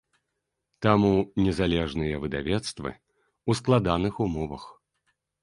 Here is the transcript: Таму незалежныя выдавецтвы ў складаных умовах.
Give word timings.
Таму 0.85 1.11
незалежныя 1.47 2.15
выдавецтвы 2.23 2.91
ў 2.95 3.51
складаных 3.61 4.13
умовах. 4.27 4.67